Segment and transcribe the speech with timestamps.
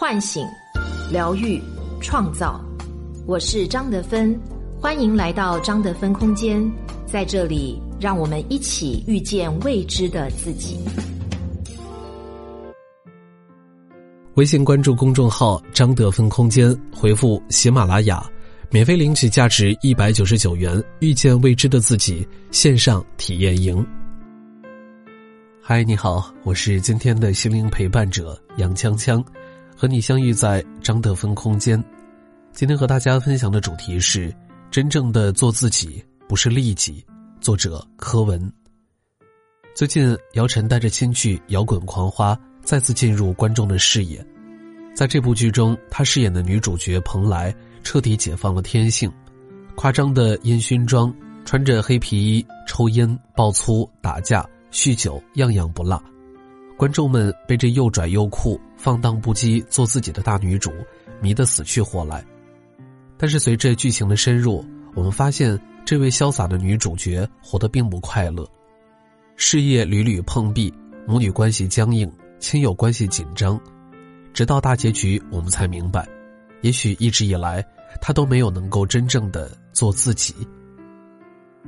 [0.00, 0.48] 唤醒、
[1.12, 1.60] 疗愈、
[2.00, 2.58] 创造。
[3.26, 4.34] 我是张德芬，
[4.80, 6.58] 欢迎来到张德芬空间，
[7.04, 10.78] 在这里，让我们一起遇见未知的自己。
[14.36, 18.26] 微信关注公众号“张德芬空间”，回复“喜马拉雅”，
[18.72, 23.86] 免费领取价值一百九十九元“遇见未知的自己”线上体验营。
[25.62, 29.22] 嗨，你好，我是今天的心灵陪伴者杨锵锵，
[29.80, 31.82] 和你相遇在张德芬空间。
[32.52, 34.30] 今天和大家分享的主题是：
[34.70, 37.02] 真正的做自己，不是利己。
[37.40, 38.38] 作者柯文。
[39.74, 44.22] 最近，姚晨带着新剧《摇滚狂花》再次进入观众的视野。
[44.94, 49.10] 在这部剧中，她饰演的女主角蓬莱彻底解放了天性，
[49.76, 51.10] 夸张的烟熏妆，
[51.46, 55.98] 穿着黑皮衣，抽烟、爆粗、打架、酗酒，样样不落。
[56.80, 60.72] 观众们被这又拽又酷、放荡不羁、做自己的大女主
[61.20, 62.24] 迷得死去活来。
[63.18, 64.64] 但是随着剧情的深入，
[64.94, 68.48] 我们发现这位潇洒的女主角活得并不快乐，
[69.36, 70.72] 事业屡屡碰壁，
[71.06, 73.60] 母女关系僵硬，亲友关系紧张，
[74.32, 76.08] 直到大结局，我们才明白，
[76.62, 77.62] 也许一直以来
[78.00, 80.34] 她都没有能够真正的做自己。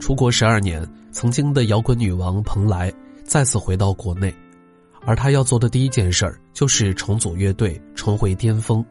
[0.00, 0.82] 出国十二年，
[1.12, 2.90] 曾经的摇滚女王蓬莱
[3.22, 4.34] 再次回到国内，
[5.06, 8.84] 而他要做的第一件事儿就是重组乐队，重回巅峰。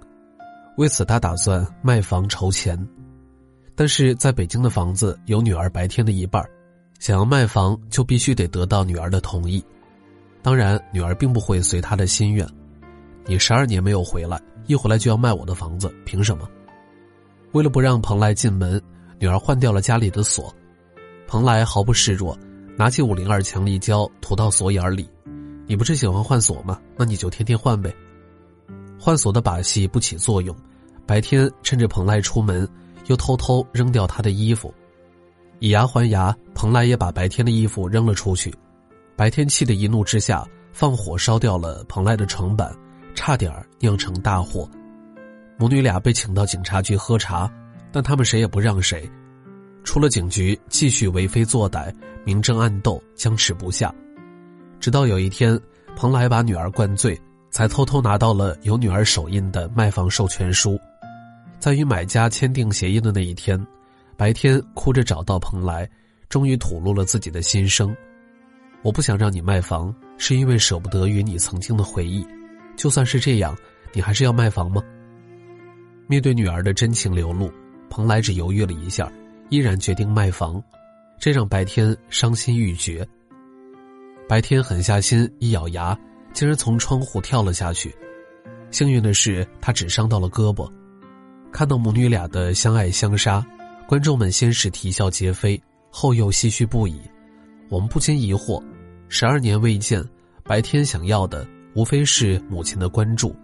[0.78, 2.78] 为此，他打算卖房筹钱，
[3.76, 6.44] 但是在北京的房子有女儿白天的一半，
[7.00, 9.64] 想要卖房就必须得得到女儿的同意。
[10.42, 12.48] 当然，女儿并不会随他的心愿。
[13.26, 16.48] 你十二年没有回来，一回来就要卖我的房子，凭什么？
[17.54, 18.82] 为了不让蓬莱进门，
[19.20, 20.54] 女儿换掉了家里的锁。
[21.28, 22.38] 蓬莱毫不示弱，
[22.76, 25.08] 拿起五零二强力胶涂到锁眼里。
[25.66, 26.80] 你不是喜欢换锁吗？
[26.98, 27.94] 那你就天天换呗。
[29.00, 30.56] 换锁的把戏不起作用，
[31.06, 32.68] 白天趁着蓬莱出门，
[33.08, 34.74] 又偷偷扔掉他的衣服，
[35.60, 38.54] 以牙还牙，蓬莱也把白天的衣服扔了出去。
[39.16, 42.74] 白天气得一怒之下，放火烧掉了蓬莱的床板，
[43.14, 44.70] 差点酿成大祸。
[45.58, 47.52] 母女俩被请到警察局喝茶，
[47.92, 49.10] 但他们谁也不让谁。
[49.84, 51.94] 出了警局，继续为非作歹，
[52.24, 53.94] 明争暗斗，僵持不下。
[54.84, 55.58] 直到有一天，
[55.96, 57.18] 蓬莱把女儿灌醉。
[57.50, 60.78] 才偷偷拿到了有女儿手印的卖房授权书，
[61.58, 63.64] 在与买家签订协议的那一天，
[64.18, 65.88] 白天哭着找到蓬莱，
[66.28, 67.96] 终于吐露了自己的心声
[68.84, 72.26] ：“我不想让你卖房，是因为舍不得与你曾经的回忆。
[72.76, 73.56] 就算是这样，
[73.94, 74.84] 你还是要卖房吗？”
[76.10, 77.50] 面对女儿的真情流露，
[77.90, 79.10] 蓬莱只犹豫了一下，
[79.50, 80.62] 依然决定卖房，
[81.20, 83.08] 这让白天伤心欲绝。
[84.34, 85.96] 白天狠下心，一咬牙。
[86.34, 87.96] 竟然从窗户跳了下去，
[88.72, 90.68] 幸运的是他只伤到了胳膊。
[91.52, 93.46] 看到母女俩的相爱相杀，
[93.88, 95.62] 观众们先是啼笑皆非，
[95.92, 97.00] 后又唏嘘不已。
[97.70, 98.60] 我们不禁疑惑：
[99.08, 100.04] 十二年未见，
[100.44, 103.36] 白天想要的无非是母亲的关注，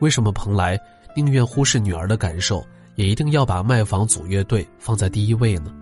[0.00, 0.76] 为什么蓬莱
[1.14, 2.66] 宁愿忽视女儿的感受，
[2.96, 5.72] 也一定要把卖房组乐队放在第一位呢？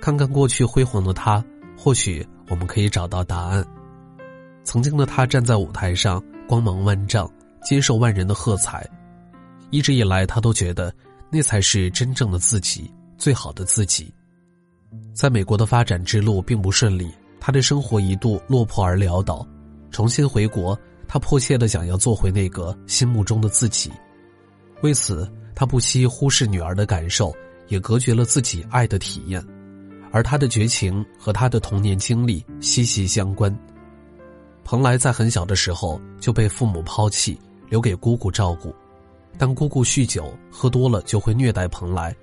[0.00, 1.44] 看看过去辉煌的他，
[1.76, 3.64] 或许我们可以找到答案。
[4.64, 7.30] 曾经的他站在舞台上，光芒万丈，
[7.64, 8.86] 接受万人的喝彩。
[9.70, 10.92] 一直以来，他都觉得
[11.30, 14.12] 那才是真正的自己，最好的自己。
[15.14, 19.46] 在美国的发展之路并不顺利，他的生活一度落魄而潦倒。
[19.90, 23.90] 重新回国，他迫切的想要做回那个心目中的自己。
[24.82, 27.32] 为此，他不惜忽视女儿的感受，
[27.68, 29.44] 也隔绝了自己爱的体验。
[30.12, 33.56] 而他的绝情和他的童年经历息息相关。
[34.64, 37.38] 蓬莱在很小的时候就被父母抛弃，
[37.68, 38.74] 留给姑姑照顾，
[39.38, 42.14] 但姑姑酗酒，喝多了就会虐待蓬莱，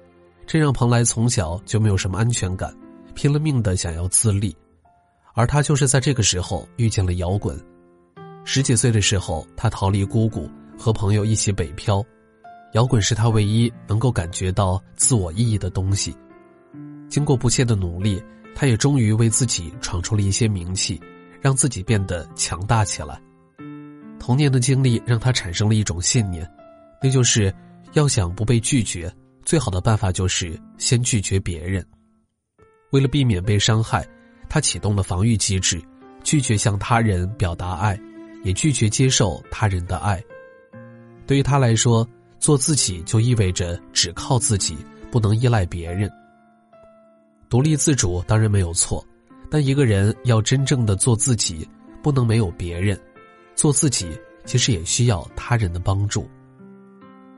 [0.45, 2.73] 这让蓬莱从小就没有什么安全感，
[3.15, 4.55] 拼了命的想要自立，
[5.33, 7.59] 而他就是在这个时候遇见了摇滚。
[8.45, 12.01] 十几岁的时候，他逃离姑姑，和朋友一起北漂，
[12.73, 16.15] 摇滚是他唯一能够感觉到自我意义的东西。
[17.09, 18.21] 经过不懈的努力，
[18.55, 20.99] 他也终于为自己闯出了一些名气。
[21.39, 23.21] 让自己变得强大起来。
[24.19, 26.49] 童年的经历让他产生了一种信念，
[27.01, 27.53] 那就是
[27.93, 29.09] 要想不被拒绝，
[29.45, 31.85] 最好的办法就是先拒绝别人。
[32.89, 34.05] 为了避免被伤害，
[34.49, 35.81] 他启动了防御机制，
[36.23, 37.97] 拒绝向他人表达爱，
[38.43, 40.21] 也拒绝接受他人的爱。
[41.27, 42.05] 对于他来说，
[42.39, 44.75] 做自己就意味着只靠自己，
[45.11, 46.11] 不能依赖别人。
[47.49, 49.05] 独立自主当然没有错。
[49.49, 51.67] 但一个人要真正的做自己，
[52.03, 52.99] 不能没有别人。
[53.55, 54.09] 做自己
[54.45, 56.29] 其实也需要他人的帮助。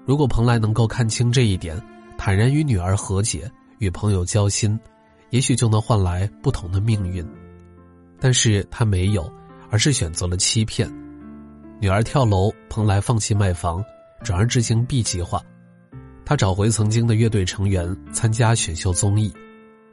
[0.06, 1.80] 如果蓬莱能够看清这一点，
[2.18, 4.78] 坦然与女儿和解，与朋友交心，
[5.30, 7.24] 也许就能换来不同的命运。
[8.20, 9.32] 但是他没有，
[9.70, 10.92] 而是选择了欺骗。
[11.80, 13.86] 女儿跳楼，蓬莱放弃卖房，
[14.24, 15.42] 转而执行 B 计划。
[16.26, 19.32] 他找回曾经的乐队成员，参加选秀综艺。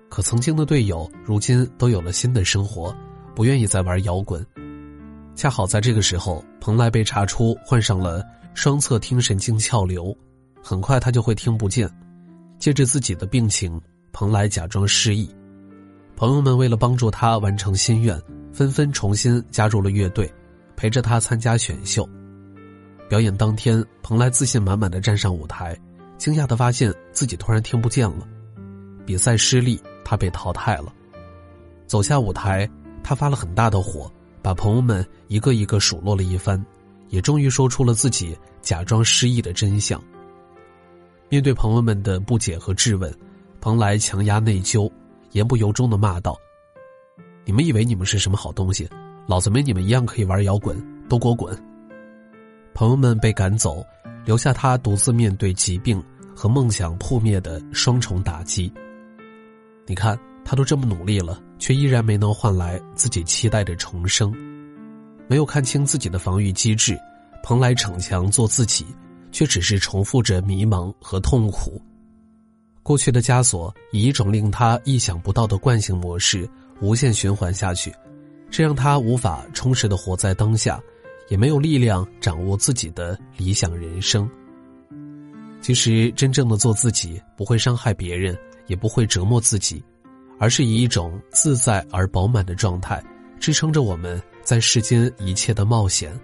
[0.09, 2.95] 可曾经的队友，如今都有了新的生活，
[3.35, 4.45] 不愿意再玩摇滚。
[5.35, 8.25] 恰好在这个时候，蓬莱被查出患上了
[8.55, 10.17] 双侧听神经鞘瘤，
[10.63, 11.91] 很快他就会听不见。
[12.59, 13.79] 借着自己的病情，
[14.13, 15.29] 蓬莱假装失忆。
[16.17, 18.19] 朋友们为了帮助他完成心愿，
[18.53, 20.33] 纷纷重新加入了乐队，
[20.75, 22.09] 陪着他参加选秀。
[23.11, 25.79] 表演当天，蓬莱自信满满的站上舞台，
[26.17, 28.27] 惊讶的发现自己突然听不见了。
[29.05, 29.79] 比赛失利。
[30.09, 30.93] 他被淘汰了，
[31.89, 32.71] 走下舞台，
[33.03, 34.09] 他发了很大的火，
[34.41, 36.65] 把朋友们一个一个数落了一番，
[37.09, 40.01] 也终于说出了自己假装失忆的真相。
[41.29, 43.13] 面对朋友们的不解和质问，
[43.61, 44.89] 蓬莱强压内疚，
[45.33, 46.39] 言不由衷的骂道
[47.45, 48.89] ：“你们以为你们是什么好东西？
[49.27, 51.53] 老子没你们一样可以玩摇滚，都给我滚！”
[52.75, 53.85] 朋友们被赶走，
[54.25, 56.01] 留下他独自面对疾病
[56.33, 58.73] 和梦想破灭的双重打击。
[59.87, 64.35] 你看，他都这么努力了，却依然没能换来自己期待的重生。
[65.29, 66.99] 没有看清自己的防御机制，
[67.43, 68.85] 蓬莱逞强做自己，
[69.31, 71.81] 却只是重复着迷茫和痛苦。
[72.83, 76.49] 过去的枷锁以一种令他意想不到的惯性模式
[76.81, 77.93] 无限循环下去，
[78.51, 80.81] 这让他无法充实的活在当下，
[81.29, 84.29] 也没有力量掌握自己的理想人生。
[85.61, 88.37] 其实，真正的做自己，不会伤害别人。
[88.67, 89.83] 也不会折磨自己，
[90.39, 93.03] 而是以一种自在而饱满的状态
[93.39, 96.19] 支撑着我们在世间一切的冒险。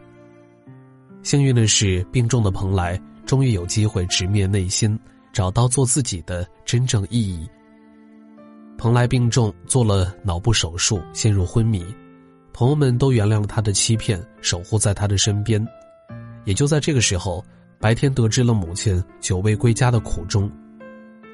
[1.23, 4.99] 幸运的是，病重的蓬莱终于有机会直面内心，
[5.33, 7.49] 找到做自己的真正意义。
[8.77, 11.85] 蓬莱病重，做了脑部手术，陷入昏迷，
[12.53, 15.65] 朋友们都原谅了他的欺骗，守护在他的身边。
[16.45, 17.45] 也就在这个时候，
[17.79, 20.51] 白天得知了母亲久未归家的苦衷，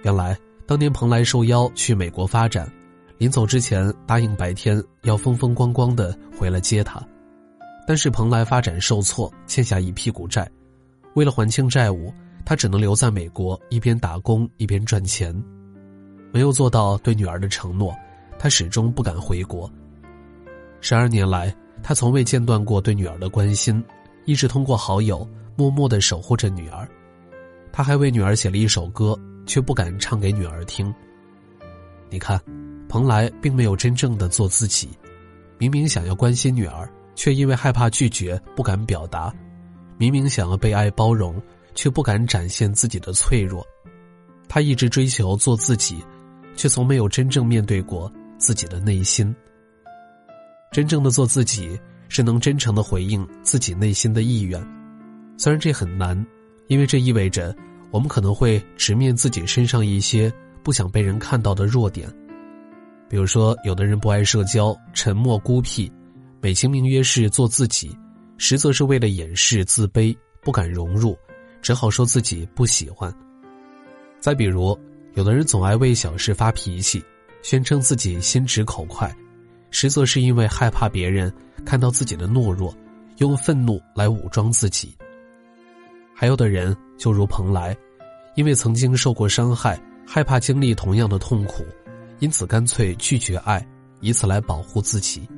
[0.02, 0.37] 原来。
[0.69, 2.70] 当年蓬莱受邀去美国发展，
[3.17, 7.03] 临走之前答应白天要风风光光的回来接他，
[7.87, 10.47] 但是蓬莱发展受挫，欠下一屁股债，
[11.15, 12.12] 为了还清债务，
[12.44, 15.35] 他只能留在美国一边打工一边赚钱，
[16.32, 17.97] 没有做到对女儿的承诺，
[18.38, 19.73] 他始终不敢回国。
[20.82, 21.50] 十二年来，
[21.82, 23.82] 他从未间断过对女儿的关心，
[24.26, 25.26] 一直通过好友
[25.56, 26.87] 默默的守护着女儿，
[27.73, 29.19] 他还为女儿写了一首歌。
[29.49, 30.95] 却不敢唱给女儿听。
[32.11, 32.41] 你看，
[32.89, 34.91] 蓬莱并没有真正的做自己，
[35.59, 39.33] 明明想要关心女儿，却因为害怕拒绝不敢表达；
[39.97, 41.43] 明明想要被爱包容，
[41.75, 43.67] 却不敢展现自己的脆弱。
[44.49, 46.05] 他一直追求做自己，
[46.55, 49.35] 却从没有真正面对过自己的内心。
[50.71, 54.62] 真正的做自己，是能真诚的回应自己内心的意愿，
[55.39, 56.27] 虽然这很难，
[56.67, 57.56] 因为这意味着。
[57.90, 60.32] 我们可能会直面自己身上一些
[60.62, 62.08] 不想被人看到的弱点，
[63.08, 65.90] 比如说，有的人不爱社交，沉默孤僻，
[66.40, 67.96] 美其名曰是做自己，
[68.37, 71.17] 实则是为了掩饰自卑，不敢融入，
[71.63, 73.13] 只好说自己不喜欢。
[74.20, 74.79] 再比如，
[75.15, 77.03] 有的人总爱为小事发脾气，
[77.43, 79.10] 宣称自己心直口快，
[79.70, 81.32] 实则是因为害怕别人
[81.65, 82.74] 看到自己的懦弱，
[83.17, 84.94] 用愤怒来武装自己。
[86.20, 87.77] 还有的人就如蓬莱，
[88.34, 91.65] 因为曾经受过伤害，害怕经历同样的痛苦，
[92.19, 93.65] 因此干脆拒绝爱，
[94.01, 95.29] 以此来保护自己。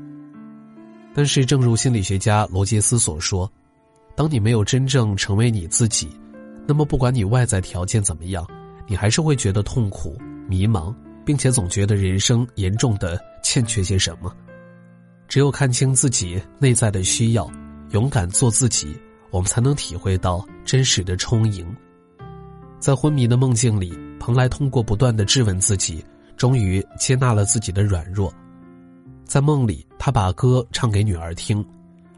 [1.13, 3.47] 但是，正如心理学家罗杰斯所说，
[4.17, 6.09] 当你没有真正成为你自己，
[6.67, 8.49] 那么不管你外在条件怎么样，
[8.87, 10.17] 你还是会觉得痛苦、
[10.49, 10.95] 迷茫，
[11.27, 14.35] 并且总觉得人生严重的欠缺些什么。
[15.29, 17.47] 只有看清自己内在的需要，
[17.91, 18.99] 勇敢做自己。
[19.31, 21.67] 我们才能体会到真实的充盈。
[22.79, 26.05] 在昏迷的梦境里，蓬莱通过不断的质问自己，
[26.37, 28.33] 终于接纳了自己的软弱。
[29.25, 31.65] 在梦里，他把歌唱给女儿听，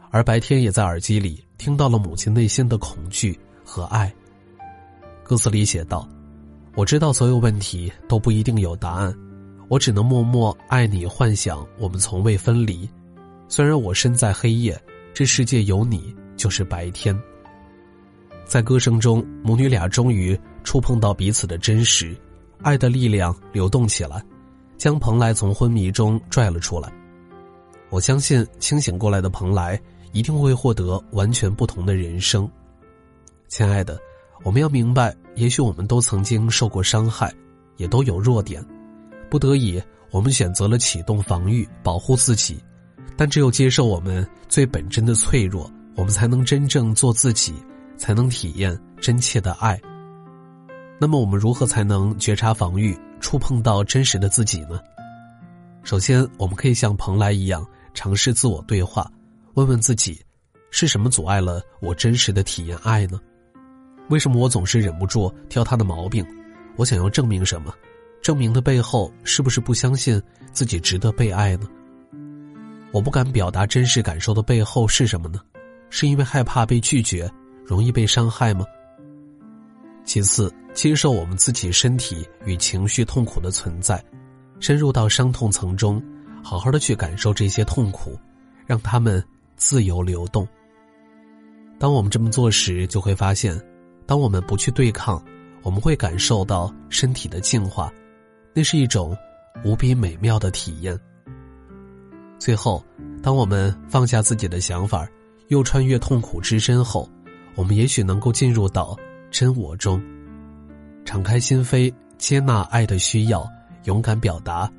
[0.09, 4.11] 而白天也在耳机里听到了母亲内心的恐惧和爱。
[5.23, 6.07] 歌词里写道
[6.75, 9.13] ：“我知道所有问题都不一定有答案，
[9.67, 12.89] 我只能默默爱你，幻想我们从未分离。
[13.47, 14.81] 虽然我身在黑夜，
[15.13, 17.17] 这世界有你。”就是白天。
[18.45, 22.15] 在歌声中，母女俩终于触碰到彼此的真实，
[22.61, 24.21] 爱的力量流动起来，
[24.77, 26.91] 将蓬莱从昏迷中拽了出来。
[27.89, 29.79] 我相信，清醒过来的蓬莱
[30.11, 32.49] 一定会获得完全不同的人生。
[33.47, 33.99] 亲爱的，
[34.43, 37.33] 我们要明白，也许我们都曾经受过伤害，
[37.77, 38.63] 也都有弱点，
[39.29, 42.57] 不得已，我们选择了启动防御，保护自己。
[43.15, 47.53] 但只有接受我们最本真的脆弱，我们才能真正做自己，
[47.97, 49.79] 才能体验真切的爱。
[50.99, 54.79] 那么，我们如何才能觉察防御，触碰到真实的自己呢？
[55.83, 59.11] 首先，我们可以像蓬莱一样，尝试自我对话，
[59.55, 60.19] 问问自己：
[60.71, 63.19] 是什么阻碍了我真实的体验爱呢？
[64.09, 66.25] 为什么我总是忍不住挑他的毛病？
[66.75, 67.73] 我想要证明什么？
[68.21, 70.21] 证明的背后，是不是不相信
[70.53, 71.67] 自己值得被爱呢？
[72.91, 75.39] 我不敢表达真实感受的背后是什么呢？
[75.95, 77.31] 是因为害怕被拒绝，
[77.63, 78.65] 容易被伤害吗？
[80.03, 84.03] 其次，接受我们自己身体与情绪痛苦的存在，
[84.59, 86.03] 深入到伤痛层中，
[86.41, 88.17] 好好的去感受这些痛苦，
[88.65, 89.23] 让他们
[89.55, 90.47] 自由流动。
[91.77, 93.55] 当我们这么做时，就会发现，
[94.07, 95.23] 当我们不去对抗，
[95.61, 97.93] 我们会感受到身体的净化，
[98.51, 99.15] 那是一种
[99.63, 100.99] 无比美妙的体验。
[102.39, 102.83] 最后，
[103.21, 105.07] 当我们放下自己的想法，
[105.53, 107.07] 又穿越痛苦之身后，
[107.53, 108.97] 我们也许能够进入到
[109.29, 110.01] 真我中，
[111.05, 113.47] 敞开心扉，接纳爱的需要，
[113.83, 114.69] 勇敢表达，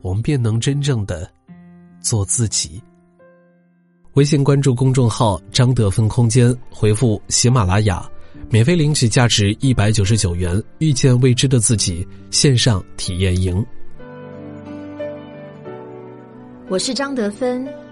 [0.00, 1.30] 我们便能真正的
[2.00, 2.82] 做自己。
[4.14, 8.10] 微信关注公众号“张德芬空间”，回复“喜马拉雅”，
[8.48, 13.64] 免费领取价值一百九十九元《遇见未知的自己》线上体验营。
[16.68, 17.81] 我是张德芬。